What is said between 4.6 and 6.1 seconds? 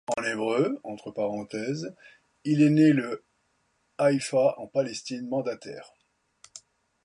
Palestine mandataire.